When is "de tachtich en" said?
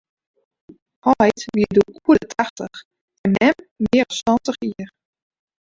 2.21-3.31